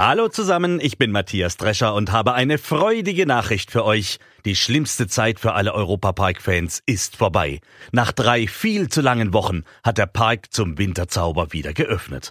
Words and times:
Hallo 0.00 0.28
zusammen, 0.28 0.78
ich 0.80 0.96
bin 0.96 1.10
Matthias 1.10 1.56
Drescher 1.56 1.92
und 1.92 2.12
habe 2.12 2.32
eine 2.32 2.58
freudige 2.58 3.26
Nachricht 3.26 3.72
für 3.72 3.84
euch. 3.84 4.20
Die 4.44 4.54
schlimmste 4.54 5.08
Zeit 5.08 5.40
für 5.40 5.54
alle 5.54 5.74
Europapark-Fans 5.74 6.84
ist 6.86 7.16
vorbei. 7.16 7.58
Nach 7.90 8.12
drei 8.12 8.46
viel 8.46 8.88
zu 8.88 9.00
langen 9.00 9.32
Wochen 9.32 9.64
hat 9.82 9.98
der 9.98 10.06
Park 10.06 10.52
zum 10.52 10.78
Winterzauber 10.78 11.52
wieder 11.52 11.72
geöffnet. 11.72 12.30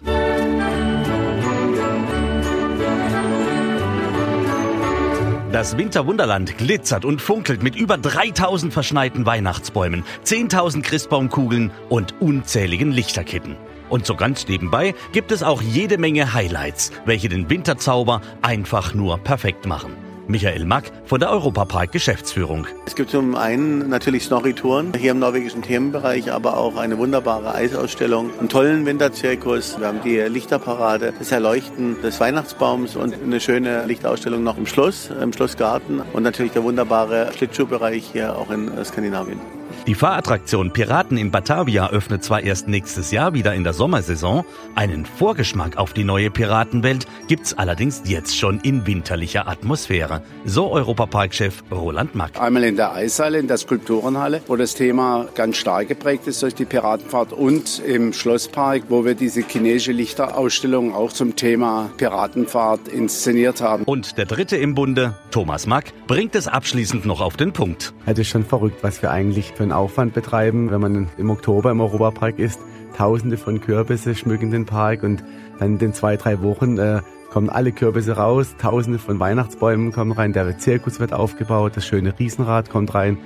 Das 5.52 5.76
Winterwunderland 5.76 6.56
glitzert 6.56 7.04
und 7.04 7.20
funkelt 7.20 7.62
mit 7.62 7.76
über 7.76 7.98
3000 7.98 8.72
verschneiten 8.72 9.26
Weihnachtsbäumen, 9.26 10.04
10.000 10.24 10.80
Christbaumkugeln 10.80 11.70
und 11.90 12.18
unzähligen 12.18 12.92
Lichterketten. 12.92 13.56
Und 13.88 14.06
so 14.06 14.14
ganz 14.14 14.46
nebenbei 14.48 14.94
gibt 15.12 15.32
es 15.32 15.42
auch 15.42 15.62
jede 15.62 15.98
Menge 15.98 16.34
Highlights, 16.34 16.92
welche 17.04 17.28
den 17.28 17.48
Winterzauber 17.48 18.20
einfach 18.42 18.94
nur 18.94 19.18
perfekt 19.18 19.66
machen. 19.66 19.92
Michael 20.28 20.66
Mack 20.66 20.92
von 21.06 21.20
der 21.20 21.30
Europapark 21.30 21.90
Geschäftsführung. 21.90 22.66
Es 22.84 22.94
gibt 22.94 23.10
zum 23.10 23.34
einen 23.34 23.88
natürlich 23.88 24.24
Snorri-Touren 24.24 24.92
hier 24.94 25.12
im 25.12 25.20
norwegischen 25.20 25.62
Themenbereich, 25.62 26.30
aber 26.30 26.58
auch 26.58 26.76
eine 26.76 26.98
wunderbare 26.98 27.54
Eisausstellung, 27.54 28.30
einen 28.38 28.50
tollen 28.50 28.84
Winterzirkus. 28.84 29.80
Wir 29.80 29.86
haben 29.86 30.02
die 30.04 30.18
Lichterparade, 30.18 31.14
das 31.18 31.32
Erleuchten 31.32 32.00
des 32.02 32.20
Weihnachtsbaums 32.20 32.94
und 32.94 33.14
eine 33.14 33.40
schöne 33.40 33.86
Lichtausstellung 33.86 34.42
noch 34.42 34.58
im 34.58 34.66
Schloss, 34.66 35.08
im 35.10 35.32
Schlossgarten 35.32 36.02
und 36.12 36.22
natürlich 36.24 36.52
der 36.52 36.62
wunderbare 36.62 37.32
Schlittschuhbereich 37.34 38.10
hier 38.12 38.36
auch 38.36 38.50
in 38.50 38.70
Skandinavien. 38.84 39.57
Die 39.86 39.94
Fahrattraktion 39.94 40.70
Piraten 40.72 41.16
in 41.16 41.30
Batavia 41.30 41.88
öffnet 41.90 42.22
zwar 42.22 42.42
erst 42.42 42.68
nächstes 42.68 43.10
Jahr 43.10 43.32
wieder 43.32 43.54
in 43.54 43.64
der 43.64 43.72
Sommersaison, 43.72 44.44
einen 44.74 45.06
Vorgeschmack 45.06 45.78
auf 45.78 45.92
die 45.94 46.04
neue 46.04 46.30
Piratenwelt 46.30 47.06
gibt's 47.26 47.54
allerdings 47.54 48.02
jetzt 48.04 48.36
schon 48.36 48.60
in 48.60 48.86
winterlicher 48.86 49.48
Atmosphäre. 49.48 50.22
So 50.44 50.70
Europapark-Chef 50.72 51.62
Roland 51.70 52.14
Mack. 52.14 52.38
Einmal 52.40 52.64
in 52.64 52.76
der 52.76 52.92
Eishalle, 52.92 53.38
in 53.38 53.48
der 53.48 53.56
Skulpturenhalle, 53.56 54.42
wo 54.46 54.56
das 54.56 54.74
Thema 54.74 55.26
ganz 55.34 55.56
stark 55.56 55.88
geprägt 55.88 56.26
ist 56.26 56.42
durch 56.42 56.54
die 56.54 56.64
Piratenfahrt 56.64 57.32
und 57.32 57.78
im 57.80 58.12
Schlosspark, 58.12 58.84
wo 58.88 59.04
wir 59.04 59.14
diese 59.14 59.42
chinesische 59.42 59.92
Lichterausstellung 59.92 60.94
auch 60.94 61.12
zum 61.12 61.36
Thema 61.36 61.90
Piratenfahrt 61.96 62.88
inszeniert 62.88 63.62
haben. 63.62 63.84
Und 63.84 64.18
der 64.18 64.26
dritte 64.26 64.56
im 64.56 64.74
Bunde, 64.74 65.14
Thomas 65.30 65.66
Mack, 65.66 65.92
bringt 66.06 66.34
es 66.34 66.48
abschließend 66.48 67.06
noch 67.06 67.20
auf 67.20 67.36
den 67.36 67.52
Punkt. 67.52 67.94
Es 68.06 68.18
ist 68.18 68.28
schon 68.28 68.44
verrückt, 68.44 68.82
was 68.82 69.02
wir 69.02 69.10
eigentlich 69.10 69.52
für 69.54 69.67
einen 69.68 69.78
Aufwand 69.78 70.14
betreiben, 70.14 70.70
wenn 70.70 70.80
man 70.80 71.08
im 71.18 71.30
Oktober 71.30 71.70
im 71.70 71.80
Europapark 71.80 72.38
ist. 72.38 72.60
Tausende 72.96 73.36
von 73.36 73.60
Kürbisse 73.60 74.14
schmücken 74.14 74.50
den 74.50 74.64
Park 74.64 75.02
und 75.02 75.22
dann 75.58 75.72
in 75.72 75.78
den 75.78 75.92
zwei, 75.92 76.16
drei 76.16 76.42
Wochen 76.42 76.78
äh, 76.78 77.02
kommen 77.30 77.50
alle 77.50 77.72
Kürbisse 77.72 78.16
raus, 78.16 78.54
Tausende 78.58 78.98
von 78.98 79.20
Weihnachtsbäumen 79.20 79.92
kommen 79.92 80.12
rein, 80.12 80.32
der 80.32 80.58
Zirkus 80.58 80.98
wird 80.98 81.12
aufgebaut, 81.12 81.76
das 81.76 81.86
schöne 81.86 82.18
Riesenrad 82.18 82.70
kommt 82.70 82.94
rein. 82.94 83.18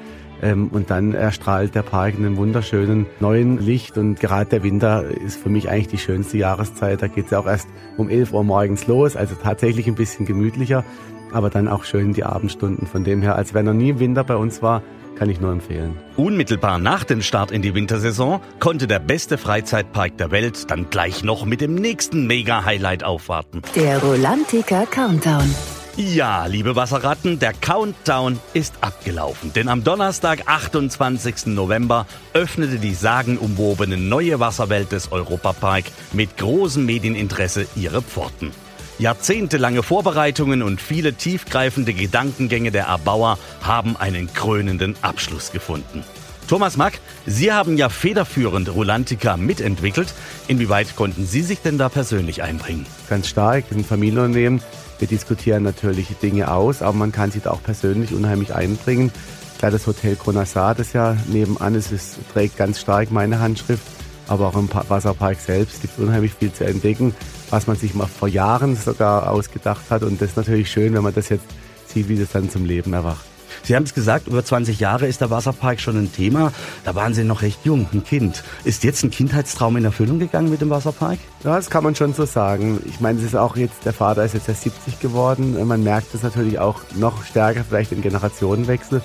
Ähm, 0.42 0.68
und 0.72 0.90
dann 0.90 1.14
erstrahlt 1.14 1.76
der 1.76 1.82
Park 1.82 2.18
in 2.18 2.26
einem 2.26 2.36
wunderschönen 2.36 3.06
neuen 3.20 3.58
Licht. 3.58 3.96
Und 3.96 4.18
gerade 4.18 4.50
der 4.50 4.64
Winter 4.64 5.04
ist 5.04 5.40
für 5.40 5.48
mich 5.48 5.70
eigentlich 5.70 5.86
die 5.86 5.98
schönste 5.98 6.36
Jahreszeit. 6.36 7.00
Da 7.00 7.06
geht 7.06 7.26
es 7.26 7.30
ja 7.30 7.38
auch 7.38 7.46
erst 7.46 7.68
um 7.96 8.10
11 8.10 8.32
Uhr 8.32 8.42
morgens 8.42 8.88
los, 8.88 9.16
also 9.16 9.36
tatsächlich 9.40 9.86
ein 9.86 9.94
bisschen 9.94 10.26
gemütlicher, 10.26 10.84
aber 11.32 11.50
dann 11.50 11.68
auch 11.68 11.84
schön 11.84 12.12
die 12.12 12.24
Abendstunden. 12.24 12.86
Von 12.86 13.04
dem 13.04 13.22
her, 13.22 13.36
als 13.36 13.54
wenn 13.54 13.66
er 13.66 13.74
nie 13.74 13.90
im 13.90 13.98
Winter 14.00 14.24
bei 14.24 14.36
uns 14.36 14.62
war, 14.62 14.82
kann 15.16 15.30
ich 15.30 15.40
nur 15.40 15.52
empfehlen. 15.52 15.98
Unmittelbar 16.16 16.78
nach 16.78 17.04
dem 17.04 17.22
Start 17.22 17.50
in 17.50 17.62
die 17.62 17.74
Wintersaison 17.74 18.40
konnte 18.58 18.86
der 18.86 18.98
beste 18.98 19.38
Freizeitpark 19.38 20.16
der 20.18 20.30
Welt 20.30 20.70
dann 20.70 20.90
gleich 20.90 21.22
noch 21.22 21.44
mit 21.44 21.60
dem 21.60 21.74
nächsten 21.74 22.26
Mega-Highlight 22.26 23.04
aufwarten. 23.04 23.62
Der 23.76 23.98
Rolantica 23.98 24.86
Countdown. 24.86 25.54
Ja, 25.96 26.46
liebe 26.46 26.74
Wasserratten, 26.74 27.38
der 27.38 27.52
Countdown 27.52 28.40
ist 28.54 28.76
abgelaufen, 28.80 29.52
denn 29.52 29.68
am 29.68 29.84
Donnerstag, 29.84 30.44
28. 30.46 31.48
November, 31.48 32.06
öffnete 32.32 32.78
die 32.78 32.94
sagenumwobene 32.94 33.98
neue 33.98 34.40
Wasserwelt 34.40 34.90
des 34.90 35.12
Europapark 35.12 35.84
mit 36.14 36.38
großem 36.38 36.86
Medieninteresse 36.86 37.66
ihre 37.76 38.00
Pforten. 38.00 38.52
Jahrzehntelange 39.02 39.82
Vorbereitungen 39.82 40.62
und 40.62 40.80
viele 40.80 41.14
tiefgreifende 41.14 41.92
Gedankengänge 41.92 42.70
der 42.70 42.84
Erbauer 42.84 43.36
haben 43.60 43.96
einen 43.96 44.32
krönenden 44.32 44.94
Abschluss 45.02 45.50
gefunden. 45.50 46.04
Thomas 46.46 46.76
Mack, 46.76 47.00
Sie 47.26 47.52
haben 47.52 47.76
ja 47.76 47.88
federführend 47.88 48.72
Rolantica 48.72 49.36
mitentwickelt. 49.36 50.14
Inwieweit 50.46 50.94
konnten 50.94 51.26
Sie 51.26 51.42
sich 51.42 51.60
denn 51.62 51.78
da 51.78 51.88
persönlich 51.88 52.44
einbringen? 52.44 52.86
Ganz 53.10 53.28
stark, 53.28 53.64
wir 53.70 53.76
sind 53.76 53.86
Familienunternehmen. 53.88 54.62
Wir 55.00 55.08
diskutieren 55.08 55.64
natürlich 55.64 56.06
Dinge 56.22 56.52
aus, 56.52 56.80
aber 56.80 56.92
man 56.92 57.10
kann 57.10 57.32
sich 57.32 57.42
da 57.42 57.50
auch 57.50 57.62
persönlich 57.62 58.12
unheimlich 58.12 58.54
einbringen. 58.54 59.10
Klar, 59.58 59.72
das 59.72 59.88
Hotel 59.88 60.14
Kronasar, 60.14 60.76
das 60.76 60.92
ja 60.92 61.16
nebenan 61.26 61.74
ist, 61.74 61.90
es 61.90 62.18
trägt 62.32 62.56
ganz 62.56 62.80
stark 62.80 63.10
meine 63.10 63.40
Handschrift 63.40 63.82
aber 64.28 64.48
auch 64.48 64.56
im 64.56 64.68
Wasserpark 64.72 65.38
selbst 65.38 65.80
gibt 65.82 65.94
es 65.94 66.02
unheimlich 66.02 66.32
viel 66.34 66.52
zu 66.52 66.64
entdecken, 66.64 67.14
was 67.52 67.66
man 67.66 67.76
sich 67.76 67.94
mal 67.94 68.06
vor 68.06 68.28
Jahren 68.28 68.76
sogar 68.76 69.30
ausgedacht 69.30 69.90
hat. 69.90 70.02
Und 70.02 70.20
das 70.20 70.30
ist 70.30 70.36
natürlich 70.36 70.70
schön, 70.70 70.94
wenn 70.94 71.02
man 71.02 71.14
das 71.14 71.28
jetzt 71.28 71.44
sieht, 71.86 72.08
wie 72.08 72.18
das 72.18 72.30
dann 72.30 72.50
zum 72.50 72.64
Leben 72.64 72.92
erwacht. 72.94 73.26
Sie 73.62 73.76
haben 73.76 73.82
es 73.82 73.92
gesagt, 73.92 74.26
über 74.26 74.42
20 74.42 74.80
Jahre 74.80 75.06
ist 75.06 75.20
der 75.20 75.30
Wasserpark 75.30 75.78
schon 75.78 75.96
ein 75.96 76.12
Thema. 76.12 76.52
Da 76.84 76.94
waren 76.94 77.12
Sie 77.12 77.22
noch 77.22 77.42
recht 77.42 77.60
jung, 77.64 77.86
ein 77.92 78.02
Kind. 78.02 78.42
Ist 78.64 78.82
jetzt 78.82 79.04
ein 79.04 79.10
Kindheitstraum 79.10 79.76
in 79.76 79.84
Erfüllung 79.84 80.18
gegangen 80.18 80.50
mit 80.50 80.62
dem 80.62 80.70
Wasserpark? 80.70 81.18
Ja, 81.44 81.56
das 81.56 81.68
kann 81.68 81.84
man 81.84 81.94
schon 81.94 82.14
so 82.14 82.24
sagen. 82.24 82.80
Ich 82.86 83.00
meine, 83.00 83.18
es 83.18 83.24
ist 83.26 83.36
auch 83.36 83.56
jetzt, 83.56 83.84
der 83.84 83.92
Vater 83.92 84.24
ist 84.24 84.32
jetzt 84.34 84.48
ja 84.48 84.54
70 84.54 85.00
geworden. 85.00 85.66
Man 85.66 85.84
merkt 85.84 86.14
es 86.14 86.22
natürlich 86.22 86.58
auch 86.58 86.80
noch 86.94 87.24
stärker, 87.24 87.64
vielleicht 87.68 87.92
im 87.92 88.00
Generationenwechsel, 88.00 89.02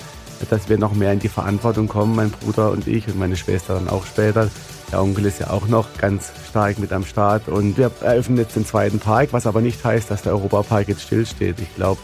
dass 0.50 0.68
wir 0.68 0.78
noch 0.78 0.94
mehr 0.94 1.12
in 1.12 1.18
die 1.18 1.28
Verantwortung 1.28 1.88
kommen, 1.88 2.16
mein 2.16 2.30
Bruder 2.30 2.70
und 2.70 2.86
ich 2.86 3.06
und 3.08 3.18
meine 3.18 3.36
Schwester 3.36 3.74
dann 3.74 3.88
auch 3.88 4.06
später. 4.06 4.48
Der 4.90 5.02
Onkel 5.02 5.26
ist 5.26 5.40
ja 5.40 5.50
auch 5.50 5.68
noch 5.68 5.86
ganz 5.98 6.32
stark 6.48 6.78
mit 6.78 6.92
am 6.92 7.04
Start 7.04 7.48
und 7.48 7.76
wir 7.76 7.90
eröffnen 8.00 8.38
jetzt 8.38 8.56
den 8.56 8.64
zweiten 8.64 8.98
Park, 8.98 9.28
was 9.32 9.46
aber 9.46 9.60
nicht 9.60 9.84
heißt, 9.84 10.10
dass 10.10 10.22
der 10.22 10.32
Europapark 10.32 10.88
jetzt 10.88 11.02
stillsteht. 11.02 11.60
Ich 11.60 11.74
glaube, 11.74 12.00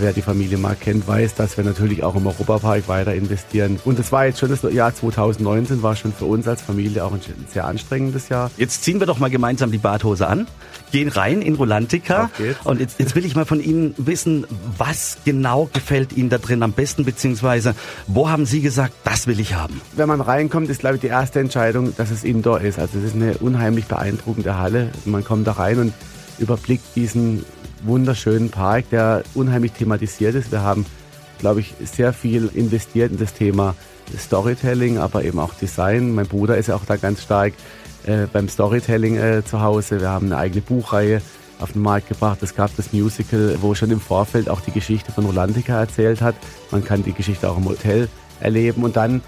wer 0.00 0.12
die 0.12 0.22
Familie 0.22 0.58
mal 0.58 0.74
kennt, 0.74 1.06
weiß, 1.06 1.34
dass 1.34 1.56
wir 1.56 1.64
natürlich 1.64 2.02
auch 2.02 2.14
im 2.16 2.26
Europapark 2.26 2.88
weiter 2.88 3.14
investieren. 3.14 3.78
Und 3.84 3.98
das 3.98 4.12
war 4.12 4.26
jetzt 4.26 4.40
schon 4.40 4.48
das 4.48 4.62
Jahr 4.62 4.94
2019, 4.94 5.82
war 5.82 5.96
schon 5.96 6.12
für 6.12 6.24
uns 6.24 6.48
als 6.48 6.62
Familie 6.62 7.04
auch 7.04 7.12
ein 7.12 7.20
sehr 7.52 7.64
anstrengendes 7.64 8.28
Jahr. 8.28 8.50
Jetzt 8.56 8.84
ziehen 8.84 9.00
wir 9.00 9.06
doch 9.06 9.18
mal 9.18 9.30
gemeinsam 9.30 9.70
die 9.70 9.78
Badhose 9.78 10.26
an, 10.26 10.46
gehen 10.92 11.08
rein 11.08 11.42
in 11.42 11.54
Rolantica. 11.54 12.30
Und 12.64 12.80
jetzt, 12.80 12.98
jetzt 12.98 13.14
will 13.14 13.24
ich 13.24 13.36
mal 13.36 13.44
von 13.44 13.60
Ihnen 13.60 13.94
wissen, 13.96 14.46
was 14.76 15.18
genau 15.24 15.70
gefällt 15.72 16.12
Ihnen 16.16 16.30
da 16.30 16.38
drin 16.38 16.62
am 16.62 16.72
besten, 16.72 17.04
beziehungsweise 17.04 17.74
wo 18.06 18.28
haben 18.28 18.46
Sie 18.46 18.60
gesagt, 18.60 18.94
das 19.04 19.26
will 19.26 19.40
ich 19.40 19.54
haben? 19.54 19.80
Wenn 19.94 20.08
man 20.08 20.20
reinkommt, 20.20 20.68
ist 20.68 20.80
glaube 20.80 20.96
ich 20.96 21.00
die 21.00 21.08
erste 21.08 21.40
Entscheidung, 21.40 21.94
dass 21.96 22.10
es 22.10 22.24
Indoor 22.24 22.60
ist. 22.60 22.78
Also 22.78 22.98
es 22.98 23.04
ist 23.04 23.14
eine 23.14 23.38
unheimlich 23.38 23.86
beeindruckende 23.86 24.58
Halle. 24.58 24.90
Man 25.04 25.24
kommt 25.24 25.46
da 25.46 25.52
rein 25.52 25.78
und 25.78 25.92
überblickt 26.38 26.84
diesen 26.96 27.44
wunderschönen 27.82 28.50
Park, 28.50 28.90
der 28.90 29.22
unheimlich 29.34 29.72
thematisiert 29.72 30.34
ist. 30.34 30.52
Wir 30.52 30.62
haben, 30.62 30.86
glaube 31.38 31.60
ich, 31.60 31.74
sehr 31.84 32.12
viel 32.12 32.50
investiert 32.54 33.12
in 33.12 33.18
das 33.18 33.34
Thema 33.34 33.74
Storytelling, 34.16 34.98
aber 34.98 35.24
eben 35.24 35.38
auch 35.38 35.54
Design. 35.54 36.14
Mein 36.14 36.26
Bruder 36.26 36.56
ist 36.56 36.68
ja 36.68 36.76
auch 36.76 36.84
da 36.84 36.96
ganz 36.96 37.22
stark 37.22 37.54
äh, 38.06 38.26
beim 38.32 38.48
Storytelling 38.48 39.16
äh, 39.16 39.44
zu 39.44 39.60
Hause. 39.60 40.00
Wir 40.00 40.10
haben 40.10 40.26
eine 40.26 40.36
eigene 40.36 40.62
Buchreihe 40.62 41.20
auf 41.58 41.72
den 41.72 41.82
Markt 41.82 42.08
gebracht. 42.08 42.42
Es 42.42 42.54
gab 42.54 42.74
das 42.76 42.92
Musical, 42.92 43.56
wo 43.60 43.74
schon 43.74 43.90
im 43.90 44.00
Vorfeld 44.00 44.48
auch 44.48 44.60
die 44.60 44.72
Geschichte 44.72 45.12
von 45.12 45.24
Rolantica 45.24 45.78
erzählt 45.78 46.20
hat. 46.20 46.34
Man 46.70 46.84
kann 46.84 47.02
die 47.02 47.12
Geschichte 47.12 47.50
auch 47.50 47.56
im 47.56 47.64
Hotel 47.64 48.08
erleben 48.40 48.84
und 48.84 48.96
dann 48.96 49.22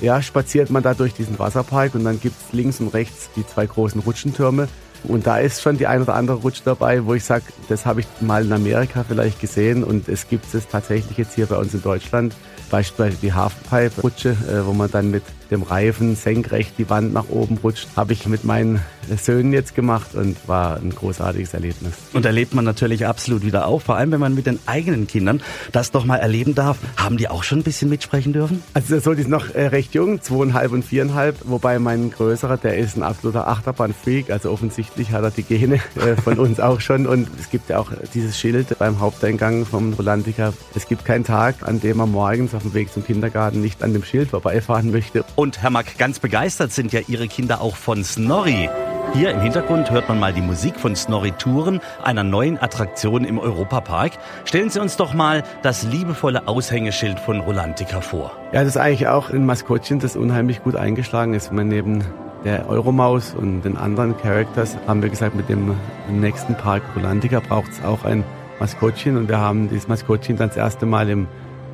ja, 0.00 0.22
spaziert 0.22 0.70
man 0.70 0.82
da 0.82 0.94
durch 0.94 1.14
diesen 1.14 1.38
Wasserpark 1.38 1.94
und 1.94 2.04
dann 2.04 2.20
gibt 2.20 2.36
es 2.40 2.52
links 2.52 2.80
und 2.80 2.88
rechts 2.88 3.30
die 3.34 3.46
zwei 3.46 3.66
großen 3.66 4.00
Rutschentürme 4.00 4.68
und 5.04 5.26
da 5.26 5.38
ist 5.38 5.62
schon 5.62 5.78
die 5.78 5.86
ein 5.86 6.02
oder 6.02 6.14
andere 6.14 6.38
Rutsch 6.38 6.60
dabei, 6.64 7.04
wo 7.04 7.14
ich 7.14 7.24
sage, 7.24 7.44
das 7.68 7.86
habe 7.86 8.00
ich 8.00 8.06
mal 8.20 8.44
in 8.44 8.52
Amerika 8.52 9.04
vielleicht 9.06 9.40
gesehen 9.40 9.84
und 9.84 10.08
es 10.08 10.28
gibt 10.28 10.52
es 10.52 10.68
tatsächlich 10.68 11.16
jetzt 11.18 11.34
hier 11.34 11.46
bei 11.46 11.56
uns 11.56 11.74
in 11.74 11.82
Deutschland. 11.82 12.34
Beispielsweise 12.70 13.16
die 13.22 13.32
Halfpipe-Rutsche, 13.32 14.30
äh, 14.30 14.66
wo 14.66 14.72
man 14.72 14.90
dann 14.90 15.10
mit 15.10 15.22
dem 15.50 15.62
Reifen 15.62 16.16
senkrecht 16.16 16.74
die 16.78 16.90
Wand 16.90 17.12
nach 17.12 17.28
oben 17.28 17.58
rutscht, 17.58 17.88
habe 17.96 18.12
ich 18.12 18.26
mit 18.26 18.44
meinen 18.44 18.80
Söhnen 19.16 19.52
jetzt 19.52 19.74
gemacht 19.74 20.14
und 20.14 20.36
war 20.46 20.76
ein 20.76 20.90
großartiges 20.90 21.54
Erlebnis. 21.54 21.92
Und 22.12 22.26
erlebt 22.26 22.54
man 22.54 22.64
natürlich 22.64 23.06
absolut 23.06 23.44
wieder 23.44 23.66
auf, 23.66 23.84
vor 23.84 23.96
allem 23.96 24.12
wenn 24.12 24.20
man 24.20 24.34
mit 24.34 24.46
den 24.46 24.58
eigenen 24.66 25.06
Kindern 25.06 25.40
das 25.72 25.90
doch 25.90 26.04
mal 26.04 26.16
erleben 26.16 26.54
darf. 26.54 26.78
Haben 26.96 27.16
die 27.16 27.28
auch 27.28 27.42
schon 27.42 27.60
ein 27.60 27.62
bisschen 27.62 27.88
mitsprechen 27.88 28.32
dürfen? 28.32 28.62
Also 28.74 28.94
der 28.94 29.00
Sohn 29.00 29.18
ist 29.18 29.28
noch 29.28 29.54
äh, 29.54 29.68
recht 29.68 29.94
jung, 29.94 30.20
zweieinhalb 30.22 30.72
und 30.72 30.84
viereinhalb, 30.84 31.36
wobei 31.44 31.78
mein 31.78 32.10
größerer, 32.10 32.56
der 32.58 32.76
ist 32.76 32.96
ein 32.96 33.02
absoluter 33.02 33.48
Achterbahn-Freak, 33.48 34.30
also 34.30 34.50
offensichtlich 34.50 35.12
hat 35.12 35.22
er 35.22 35.30
die 35.30 35.42
Gene 35.42 35.76
äh, 35.96 36.16
von 36.16 36.38
uns 36.38 36.60
auch 36.60 36.80
schon 36.80 37.06
und 37.06 37.28
es 37.38 37.50
gibt 37.50 37.70
ja 37.70 37.78
auch 37.78 37.92
dieses 38.14 38.38
Schild 38.38 38.78
beim 38.78 39.00
Haupteingang 39.00 39.64
vom 39.64 39.92
Rolantica. 39.94 40.52
Es 40.74 40.88
gibt 40.88 41.04
keinen 41.04 41.24
Tag, 41.24 41.56
an 41.62 41.80
dem 41.80 42.00
er 42.00 42.06
morgens 42.06 42.54
auf 42.54 42.62
dem 42.62 42.74
Weg 42.74 42.92
zum 42.92 43.04
Kindergarten 43.04 43.60
nicht 43.60 43.82
an 43.82 43.92
dem 43.92 44.02
Schild 44.02 44.30
vorbeifahren 44.30 44.90
möchte. 44.90 45.24
Und 45.38 45.62
Herr 45.62 45.70
Mack, 45.70 45.98
ganz 45.98 46.18
begeistert 46.18 46.72
sind 46.72 46.92
ja 46.92 46.98
Ihre 47.06 47.28
Kinder 47.28 47.60
auch 47.60 47.76
von 47.76 48.02
Snorri. 48.02 48.68
Hier 49.14 49.30
im 49.30 49.40
Hintergrund 49.40 49.88
hört 49.92 50.08
man 50.08 50.18
mal 50.18 50.32
die 50.32 50.40
Musik 50.40 50.80
von 50.80 50.96
Snorri 50.96 51.30
Touren, 51.30 51.80
einer 52.02 52.24
neuen 52.24 52.60
Attraktion 52.60 53.22
im 53.22 53.38
Europapark. 53.38 54.14
Stellen 54.44 54.68
Sie 54.68 54.80
uns 54.80 54.96
doch 54.96 55.14
mal 55.14 55.44
das 55.62 55.84
liebevolle 55.84 56.48
Aushängeschild 56.48 57.20
von 57.20 57.38
Rolantica 57.38 58.00
vor. 58.00 58.32
Ja, 58.50 58.64
das 58.64 58.70
ist 58.70 58.78
eigentlich 58.78 59.06
auch 59.06 59.30
ein 59.30 59.46
Maskottchen, 59.46 60.00
das 60.00 60.16
unheimlich 60.16 60.64
gut 60.64 60.74
eingeschlagen 60.74 61.34
ist. 61.34 61.52
Man 61.52 61.68
neben 61.68 62.04
der 62.44 62.68
Euromaus 62.68 63.32
und 63.32 63.62
den 63.62 63.76
anderen 63.76 64.16
Characters 64.16 64.76
haben 64.88 65.02
wir 65.02 65.08
gesagt, 65.08 65.36
mit 65.36 65.48
dem 65.48 65.76
nächsten 66.10 66.56
Park 66.56 66.82
Rolantica 66.96 67.38
braucht 67.38 67.70
es 67.70 67.84
auch 67.84 68.04
ein 68.04 68.24
Maskottchen 68.58 69.16
und 69.16 69.28
wir 69.28 69.38
haben 69.38 69.68
dieses 69.68 69.86
Maskottchen 69.86 70.36
dann 70.36 70.48
das 70.48 70.56
erste 70.56 70.84
Mal 70.84 71.08
im 71.08 71.28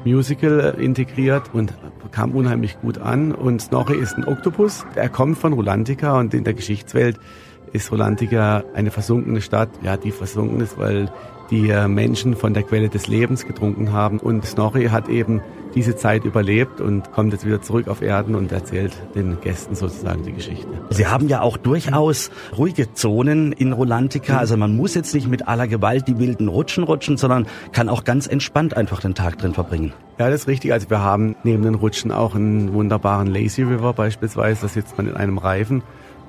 Musical 0.05 0.77
integriert 0.79 1.51
und 1.53 1.73
kam 2.12 2.33
unheimlich 2.33 2.81
gut 2.81 2.99
an. 2.99 3.33
Und 3.33 3.61
Snorri 3.61 3.97
ist 3.97 4.17
ein 4.17 4.25
Oktopus. 4.25 4.85
Er 4.95 5.09
kommt 5.09 5.39
von 5.39 5.53
Rolantica 5.53 6.19
und 6.19 6.35
in 6.35 6.45
der 6.45 6.55
Geschichtswelt 6.55 7.19
ist 7.75 7.91
Rolantica 7.91 8.65
eine 8.73 8.91
versunkene 8.91 9.43
Stadt, 9.43 9.69
ja, 9.82 9.97
die 9.97 10.12
versunken 10.12 10.61
ist, 10.61 10.79
weil 10.79 11.11
die 11.50 11.69
äh, 11.69 11.88
Menschen 11.88 12.37
von 12.37 12.55
der 12.55 12.62
Quelle 12.62 12.88
des 12.88 13.09
Lebens 13.09 13.44
getrunken 13.47 13.93
haben. 13.93 14.19
Und 14.19 14.47
Snorri 14.47 14.87
hat 14.87 15.09
eben 15.09 15.43
diese 15.75 15.97
Zeit 15.97 16.25
überlebt 16.25 16.81
und 16.81 17.11
kommt 17.11 17.32
jetzt 17.32 17.44
wieder 17.44 17.61
zurück 17.61 17.88
auf 17.88 18.00
Erden 18.00 18.37
und 18.37 18.53
erzählt 18.53 18.93
den 19.17 19.41
Gästen 19.41 19.75
sozusagen 19.75 20.23
die 20.23 20.32
Geschichte. 20.32 20.69
Sie 20.91 21.06
haben 21.06 21.29
ja 21.29 21.41
auch 21.41 21.56
durchaus 21.56 22.31
ruhige 22.56 22.93
Zonen 22.94 23.50
in 23.50 23.73
Rolantica. 23.73 24.38
Also 24.38 24.56
man 24.56 24.76
muss 24.76 24.94
jetzt 24.94 25.12
nicht 25.12 25.26
mit 25.26 25.49
aller 25.49 25.67
Gewalt 25.67 26.06
die 26.06 26.19
wilden 26.21 26.47
Rutschen 26.47 26.85
rutschen, 26.85 27.17
sondern 27.17 27.47
kann 27.73 27.88
auch 27.88 28.05
ganz 28.05 28.29
entspannt 28.29 28.76
einfach 28.76 29.00
den 29.00 29.17
Tag 29.17 29.38
drin 29.38 29.53
verbringen. 29.53 29.93
Ja, 30.19 30.31
das 30.31 30.43
ist 30.43 30.49
richtig. 30.49 30.73
Also 30.73 30.91
wir 30.91 31.00
haben 31.00 31.35
neben 31.43 31.65
den 31.65 31.75
Rutschen 31.75 32.12
auch 32.12 32.37
einen 32.37 32.73
wunderbaren 32.73 33.26
Lazy 33.26 33.65
River 33.65 33.93
beispielsweise. 33.94 34.62
Da 34.62 34.69
sitzt 34.69 34.97
man 34.97 35.09
in 35.09 35.17
einem 35.17 35.38
Reifen 35.38 35.82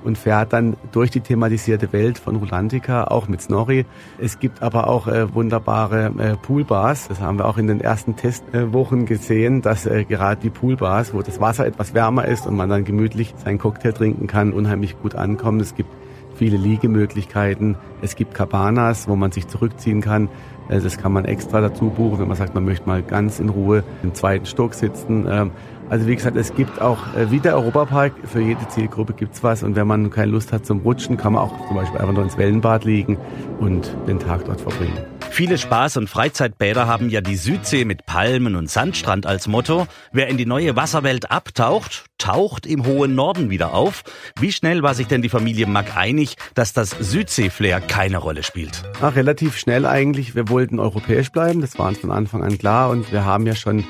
und 0.06 0.16
fährt 0.16 0.52
dann 0.52 0.76
durch 0.92 1.10
die 1.10 1.20
thematisierte 1.20 1.92
Welt 1.92 2.18
von 2.18 2.36
Rulantica, 2.36 3.04
auch 3.04 3.26
mit 3.26 3.42
Snorri. 3.42 3.84
Es 4.18 4.38
gibt 4.38 4.62
aber 4.62 4.86
auch 4.86 5.08
äh, 5.08 5.34
wunderbare 5.34 6.12
äh, 6.16 6.36
Poolbars. 6.36 7.08
Das 7.08 7.20
haben 7.20 7.38
wir 7.38 7.46
auch 7.46 7.58
in 7.58 7.66
den 7.66 7.80
ersten 7.80 8.14
Testwochen 8.14 9.02
äh, 9.02 9.04
gesehen, 9.04 9.62
dass 9.62 9.84
äh, 9.84 10.04
gerade 10.04 10.40
die 10.40 10.50
Poolbars, 10.50 11.12
wo 11.12 11.22
das 11.22 11.40
Wasser 11.40 11.66
etwas 11.66 11.92
wärmer 11.92 12.26
ist 12.26 12.46
und 12.46 12.54
man 12.54 12.68
dann 12.68 12.84
gemütlich 12.84 13.34
seinen 13.44 13.58
Cocktail 13.58 13.92
trinken 13.92 14.28
kann, 14.28 14.52
unheimlich 14.52 14.96
gut 15.02 15.16
ankommen. 15.16 15.58
Es 15.58 15.74
gibt 15.74 15.90
viele 16.36 16.56
Liegemöglichkeiten. 16.56 17.76
Es 18.00 18.14
gibt 18.14 18.32
Cabanas, 18.32 19.08
wo 19.08 19.16
man 19.16 19.32
sich 19.32 19.48
zurückziehen 19.48 20.02
kann. 20.02 20.28
Äh, 20.68 20.80
das 20.80 20.98
kann 20.98 21.12
man 21.12 21.24
extra 21.24 21.60
dazu 21.60 21.90
buchen, 21.90 22.20
wenn 22.20 22.28
man 22.28 22.36
sagt, 22.36 22.54
man 22.54 22.64
möchte 22.64 22.86
mal 22.86 23.02
ganz 23.02 23.40
in 23.40 23.48
Ruhe 23.48 23.82
im 24.04 24.14
zweiten 24.14 24.46
Stock 24.46 24.74
sitzen. 24.74 25.50
Also 25.88 26.06
wie 26.08 26.16
gesagt, 26.16 26.36
es 26.36 26.52
gibt 26.54 26.80
auch, 26.80 26.98
äh, 27.14 27.30
wie 27.30 27.38
der 27.38 27.54
Europapark, 27.54 28.12
für 28.24 28.40
jede 28.40 28.66
Zielgruppe 28.68 29.12
gibt's 29.12 29.44
was. 29.44 29.62
Und 29.62 29.76
wenn 29.76 29.86
man 29.86 30.10
keine 30.10 30.32
Lust 30.32 30.52
hat 30.52 30.66
zum 30.66 30.80
Rutschen, 30.80 31.16
kann 31.16 31.34
man 31.34 31.42
auch 31.42 31.68
zum 31.68 31.76
Beispiel 31.76 32.00
einfach 32.00 32.12
nur 32.12 32.24
ins 32.24 32.36
Wellenbad 32.36 32.84
liegen 32.84 33.18
und 33.60 33.96
den 34.08 34.18
Tag 34.18 34.44
dort 34.46 34.60
verbringen. 34.60 34.98
Viele 35.30 35.56
Spaß- 35.56 35.98
und 35.98 36.08
Freizeitbäder 36.08 36.86
haben 36.86 37.08
ja 37.08 37.20
die 37.20 37.36
Südsee 37.36 37.84
mit 37.84 38.06
Palmen 38.06 38.56
und 38.56 38.70
Sandstrand 38.70 39.26
als 39.26 39.46
Motto. 39.46 39.86
Wer 40.10 40.28
in 40.28 40.38
die 40.38 40.46
neue 40.46 40.74
Wasserwelt 40.76 41.30
abtaucht, 41.30 42.06
taucht 42.18 42.66
im 42.66 42.86
hohen 42.86 43.14
Norden 43.14 43.50
wieder 43.50 43.74
auf. 43.74 44.02
Wie 44.40 44.50
schnell 44.50 44.82
war 44.82 44.94
sich 44.94 45.06
denn 45.06 45.22
die 45.22 45.28
Familie 45.28 45.66
Mack 45.66 45.96
einig, 45.96 46.36
dass 46.54 46.72
das 46.72 46.90
Südsee-Flair 46.90 47.80
keine 47.80 48.18
Rolle 48.18 48.42
spielt? 48.42 48.82
Ach, 49.00 49.14
relativ 49.14 49.56
schnell 49.56 49.86
eigentlich. 49.86 50.34
Wir 50.34 50.48
wollten 50.48 50.80
europäisch 50.80 51.30
bleiben, 51.30 51.60
das 51.60 51.78
war 51.78 51.88
uns 51.88 51.98
von 51.98 52.10
Anfang 52.10 52.42
an 52.42 52.58
klar. 52.58 52.90
Und 52.90 53.12
wir 53.12 53.24
haben 53.24 53.46
ja 53.46 53.54
schon 53.54 53.84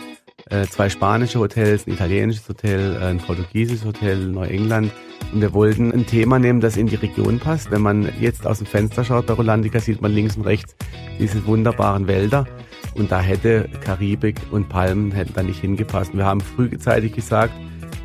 äh, 0.51 0.67
zwei 0.67 0.89
spanische 0.89 1.39
Hotels, 1.39 1.87
ein 1.87 1.93
italienisches 1.93 2.49
Hotel, 2.49 2.97
äh, 2.97 3.07
ein 3.07 3.19
portugiesisches 3.19 3.85
Hotel, 3.85 4.29
Neuengland. 4.29 4.93
Und 5.33 5.41
wir 5.41 5.53
wollten 5.53 5.93
ein 5.93 6.07
Thema 6.07 6.39
nehmen, 6.39 6.61
das 6.61 6.77
in 6.77 6.87
die 6.87 6.95
Region 6.95 7.39
passt. 7.39 7.71
Wenn 7.71 7.83
man 7.83 8.09
jetzt 8.21 8.47
aus 8.47 8.59
dem 8.59 8.67
Fenster 8.67 9.05
schaut 9.05 9.27
bei 9.27 9.35
Rolandica, 9.35 9.81
sieht 9.81 10.01
man 10.01 10.13
links 10.13 10.37
und 10.37 10.45
rechts 10.45 10.77
diese 11.19 11.45
wunderbaren 11.47 12.07
Wälder. 12.07 12.47
Und 12.95 13.11
da 13.11 13.21
hätte 13.21 13.69
Karibik 13.85 14.41
und 14.53 14.69
Palmen 14.69 15.13
hätten 15.13 15.35
da 15.35 15.43
nicht 15.43 15.61
hingepasst. 15.61 16.17
wir 16.17 16.25
haben 16.25 16.41
frühzeitig 16.41 17.13
gesagt, 17.13 17.53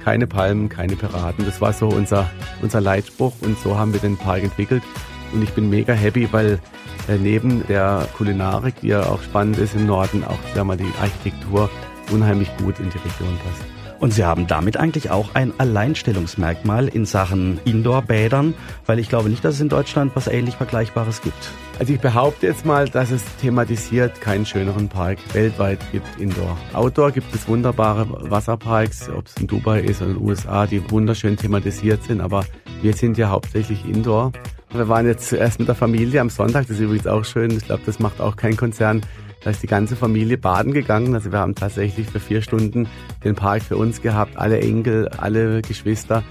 keine 0.03 0.25
Palmen, 0.25 0.67
keine 0.67 0.95
Piraten. 0.95 1.45
Das 1.45 1.61
war 1.61 1.73
so 1.73 1.87
unser, 1.87 2.29
unser 2.61 2.81
Leitspruch 2.81 3.33
und 3.41 3.57
so 3.59 3.77
haben 3.77 3.93
wir 3.93 3.99
den 3.99 4.17
Park 4.17 4.43
entwickelt. 4.43 4.83
Und 5.31 5.43
ich 5.43 5.51
bin 5.51 5.69
mega 5.69 5.93
happy, 5.93 6.27
weil 6.31 6.59
äh, 7.07 7.17
neben 7.17 7.65
der 7.67 8.07
Kulinarik, 8.17 8.81
die 8.81 8.87
ja 8.87 9.03
auch 9.03 9.21
spannend 9.21 9.59
ist 9.59 9.75
im 9.75 9.85
Norden, 9.85 10.23
auch 10.23 10.39
sagen 10.55 10.67
wir, 10.67 10.75
die 10.75 10.91
Architektur 10.99 11.69
unheimlich 12.11 12.49
gut 12.57 12.79
in 12.79 12.89
die 12.89 12.97
Region 12.97 13.37
passt. 13.43 13.81
Und 14.01 14.11
Sie 14.15 14.25
haben 14.25 14.47
damit 14.47 14.77
eigentlich 14.77 15.11
auch 15.11 15.35
ein 15.35 15.53
Alleinstellungsmerkmal 15.59 16.87
in 16.87 17.05
Sachen 17.05 17.59
Indoor-Bädern, 17.65 18.55
weil 18.87 18.97
ich 18.97 19.09
glaube 19.09 19.29
nicht, 19.29 19.45
dass 19.45 19.55
es 19.55 19.61
in 19.61 19.69
Deutschland 19.69 20.15
was 20.15 20.25
ähnlich 20.25 20.55
Vergleichbares 20.55 21.21
gibt. 21.21 21.51
Also 21.77 21.93
ich 21.93 21.99
behaupte 21.99 22.47
jetzt 22.47 22.65
mal, 22.65 22.89
dass 22.89 23.11
es 23.11 23.23
thematisiert 23.41 24.19
keinen 24.19 24.47
schöneren 24.47 24.89
Park 24.89 25.19
weltweit 25.33 25.79
gibt 25.91 26.19
Indoor. 26.19 26.57
Outdoor 26.73 27.11
gibt 27.11 27.33
es 27.35 27.47
wunderbare 27.47 28.07
Wasserparks, 28.31 29.07
ob 29.09 29.27
es 29.27 29.35
in 29.37 29.45
Dubai 29.45 29.81
ist 29.81 30.01
oder 30.01 30.09
in 30.09 30.17
den 30.17 30.27
USA, 30.27 30.65
die 30.65 30.89
wunderschön 30.89 31.37
thematisiert 31.37 32.03
sind, 32.03 32.21
aber 32.21 32.43
wir 32.81 32.93
sind 32.93 33.19
ja 33.19 33.29
hauptsächlich 33.29 33.85
Indoor. 33.85 34.31
Wir 34.71 34.87
waren 34.87 35.05
jetzt 35.05 35.29
zuerst 35.29 35.59
mit 35.59 35.67
der 35.67 35.75
Familie 35.75 36.21
am 36.21 36.31
Sonntag, 36.31 36.63
das 36.67 36.77
ist 36.77 36.79
übrigens 36.79 37.05
auch 37.05 37.23
schön, 37.23 37.51
ich 37.51 37.65
glaube, 37.65 37.83
das 37.85 37.99
macht 37.99 38.19
auch 38.19 38.35
kein 38.35 38.57
Konzern 38.57 39.01
da 39.43 39.49
ist 39.49 39.63
die 39.63 39.67
ganze 39.67 39.95
Familie 39.95 40.37
baden 40.37 40.71
gegangen. 40.71 41.13
Also 41.15 41.31
wir 41.31 41.39
haben 41.39 41.55
tatsächlich 41.55 42.07
für 42.07 42.19
vier 42.19 42.41
Stunden 42.41 42.87
den 43.23 43.35
Park 43.35 43.63
für 43.63 43.77
uns 43.77 44.01
gehabt, 44.01 44.37
alle 44.37 44.59
Enkel, 44.59 45.07
alle 45.09 45.61
Geschwister. 45.61 46.23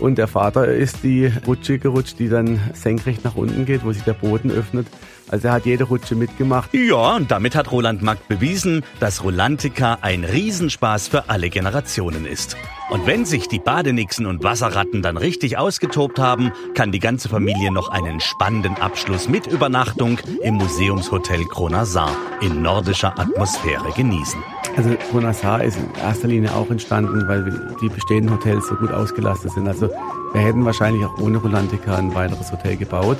Und 0.00 0.18
der 0.18 0.28
Vater 0.28 0.66
ist 0.66 1.02
die 1.02 1.32
Rutsche 1.46 1.78
gerutscht, 1.78 2.18
die 2.18 2.28
dann 2.28 2.60
senkrecht 2.74 3.24
nach 3.24 3.34
unten 3.34 3.64
geht, 3.64 3.84
wo 3.84 3.92
sich 3.92 4.02
der 4.04 4.12
Boden 4.12 4.50
öffnet. 4.50 4.86
Also 5.28 5.48
er 5.48 5.54
hat 5.54 5.66
jede 5.66 5.84
Rutsche 5.84 6.14
mitgemacht. 6.14 6.72
Ja, 6.72 7.16
und 7.16 7.30
damit 7.30 7.54
hat 7.54 7.70
Roland 7.70 8.02
Mack 8.02 8.28
bewiesen, 8.28 8.84
dass 9.00 9.22
Rolantica 9.22 9.98
ein 10.00 10.24
Riesenspaß 10.24 11.08
für 11.08 11.28
alle 11.28 11.50
Generationen 11.50 12.24
ist. 12.24 12.56
Und 12.90 13.06
wenn 13.06 13.26
sich 13.26 13.48
die 13.48 13.58
Badenixen 13.58 14.24
und 14.24 14.42
Wasserratten 14.42 15.02
dann 15.02 15.18
richtig 15.18 15.58
ausgetobt 15.58 16.18
haben, 16.18 16.52
kann 16.74 16.92
die 16.92 17.00
ganze 17.00 17.28
Familie 17.28 17.70
noch 17.70 17.90
einen 17.90 18.20
spannenden 18.20 18.76
Abschluss 18.76 19.28
mit 19.28 19.46
Übernachtung 19.46 20.18
im 20.42 20.54
Museumshotel 20.54 21.44
Kronasar 21.44 22.16
in 22.40 22.62
nordischer 22.62 23.18
Atmosphäre 23.18 23.92
genießen. 23.94 24.42
Also 24.78 24.90
Kronasar 25.10 25.64
ist 25.64 25.76
in 25.76 25.90
erster 26.00 26.28
Linie 26.28 26.54
auch 26.54 26.70
entstanden, 26.70 27.26
weil 27.26 27.74
die 27.82 27.88
bestehenden 27.88 28.32
Hotels 28.32 28.68
so 28.68 28.76
gut 28.76 28.92
ausgelastet 28.92 29.50
sind. 29.50 29.66
Also 29.66 29.88
wir 30.32 30.40
hätten 30.40 30.64
wahrscheinlich 30.64 31.04
auch 31.04 31.18
ohne 31.18 31.38
Rolantica 31.38 31.96
ein 31.96 32.14
weiteres 32.14 32.52
Hotel 32.52 32.76
gebaut. 32.76 33.18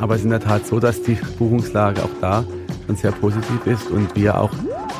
Aber 0.00 0.14
es 0.14 0.20
ist 0.20 0.26
in 0.26 0.30
der 0.30 0.38
Tat 0.38 0.68
so, 0.68 0.78
dass 0.78 1.02
die 1.02 1.18
Buchungslage 1.36 2.00
auch 2.04 2.20
da 2.20 2.44
schon 2.86 2.94
sehr 2.94 3.10
positiv 3.10 3.66
ist 3.66 3.90
und 3.90 4.14
wir 4.14 4.40
auch 4.40 4.52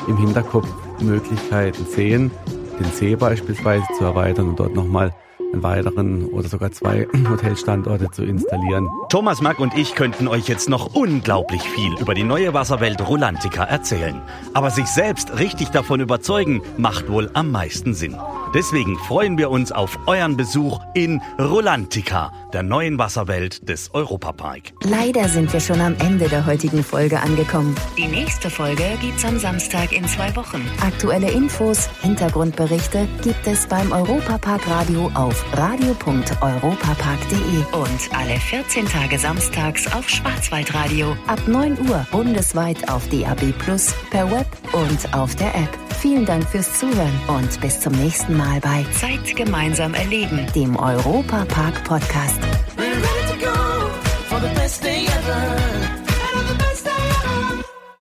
im 0.09 0.17
Hinterkopf 0.17 0.67
Möglichkeiten 0.99 1.85
sehen, 1.85 2.29
den 2.77 2.91
See 2.91 3.15
beispielsweise 3.15 3.85
zu 3.97 4.03
erweitern 4.03 4.49
und 4.49 4.59
dort 4.59 4.75
nochmal 4.75 5.13
einen 5.51 5.63
weiteren 5.63 6.25
oder 6.25 6.47
sogar 6.47 6.71
zwei 6.71 7.07
Hotelstandorte 7.29 8.09
zu 8.11 8.23
installieren. 8.23 8.89
Thomas 9.09 9.41
Mack 9.41 9.59
und 9.59 9.75
ich 9.77 9.95
könnten 9.95 10.27
euch 10.27 10.47
jetzt 10.47 10.69
noch 10.69 10.95
unglaublich 10.95 11.61
viel 11.61 11.93
über 11.99 12.13
die 12.13 12.23
neue 12.23 12.53
Wasserwelt 12.53 13.07
Rolantica 13.07 13.63
erzählen. 13.63 14.21
Aber 14.53 14.71
sich 14.71 14.87
selbst 14.87 15.37
richtig 15.39 15.69
davon 15.69 15.99
überzeugen, 15.99 16.61
macht 16.77 17.09
wohl 17.09 17.29
am 17.33 17.51
meisten 17.51 17.93
Sinn. 17.93 18.15
Deswegen 18.53 18.97
freuen 18.97 19.37
wir 19.37 19.49
uns 19.51 19.71
auf 19.71 19.99
euren 20.07 20.35
Besuch 20.35 20.79
in 20.95 21.21
Rolantica, 21.37 22.33
der 22.51 22.63
neuen 22.63 22.97
Wasserwelt 22.97 23.69
des 23.69 23.93
Europapark. 23.93 24.73
Leider 24.81 25.29
sind 25.29 25.53
wir 25.53 25.59
schon 25.59 25.79
am 25.79 25.95
Ende 25.99 26.27
der 26.29 26.47
heutigen 26.47 26.83
Folge 26.83 27.19
angekommen. 27.19 27.75
Die 27.95 28.07
nächste 28.07 28.49
Folge 28.49 28.97
gibt's 29.01 29.23
am 29.23 29.37
Samstag 29.37 29.91
in 29.91 30.07
zwei 30.07 30.35
Wochen. 30.35 30.67
Aktuelle 30.81 31.29
Infos, 31.29 31.87
Hintergrundberichte 32.01 33.07
gibt 33.21 33.45
es 33.45 33.67
beim 33.67 33.91
Europapark 33.91 34.67
Radio 34.67 35.11
auf 35.13 35.45
radio.europapark.de 35.55 37.79
und 37.79 38.17
alle 38.17 38.39
14 38.39 38.87
Tage 38.87 39.19
samstags 39.19 39.85
auf 39.93 40.09
Schwarzwaldradio 40.09 41.15
ab 41.27 41.47
9 41.47 41.87
Uhr 41.87 42.07
bundesweit 42.11 42.89
auf 42.89 43.07
DAB 43.09 43.53
Plus, 43.59 43.93
per 44.09 44.31
Web 44.31 44.47
und 44.73 45.13
auf 45.13 45.35
der 45.35 45.53
App. 45.53 45.88
Vielen 46.01 46.25
Dank 46.25 46.47
fürs 46.49 46.79
Zuhören 46.79 47.19
und 47.27 47.59
bis 47.59 47.81
zum 47.81 47.91
nächsten 47.93 48.37
Mal 48.37 48.61
bei 48.61 48.85
Zeit 48.93 49.35
gemeinsam 49.35 49.93
erleben, 49.93 50.47
dem 50.55 50.77
Europa 50.77 51.43
Park 51.45 51.83
Podcast. 51.83 52.39